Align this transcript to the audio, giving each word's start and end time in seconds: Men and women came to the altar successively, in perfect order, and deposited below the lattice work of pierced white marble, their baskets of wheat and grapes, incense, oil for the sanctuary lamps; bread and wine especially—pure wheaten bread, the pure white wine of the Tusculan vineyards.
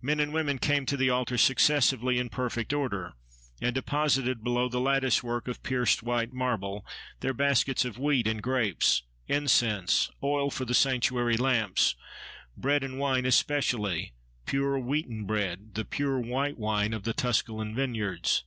Men 0.00 0.20
and 0.20 0.32
women 0.32 0.60
came 0.60 0.86
to 0.86 0.96
the 0.96 1.10
altar 1.10 1.36
successively, 1.36 2.16
in 2.20 2.28
perfect 2.28 2.72
order, 2.72 3.14
and 3.60 3.74
deposited 3.74 4.44
below 4.44 4.68
the 4.68 4.78
lattice 4.78 5.20
work 5.24 5.48
of 5.48 5.64
pierced 5.64 6.00
white 6.00 6.32
marble, 6.32 6.86
their 7.18 7.34
baskets 7.34 7.84
of 7.84 7.98
wheat 7.98 8.28
and 8.28 8.40
grapes, 8.40 9.02
incense, 9.26 10.12
oil 10.22 10.48
for 10.52 10.64
the 10.64 10.74
sanctuary 10.74 11.36
lamps; 11.36 11.96
bread 12.56 12.84
and 12.84 13.00
wine 13.00 13.26
especially—pure 13.26 14.78
wheaten 14.78 15.24
bread, 15.24 15.74
the 15.74 15.84
pure 15.84 16.20
white 16.20 16.56
wine 16.56 16.92
of 16.92 17.02
the 17.02 17.12
Tusculan 17.12 17.74
vineyards. 17.74 18.44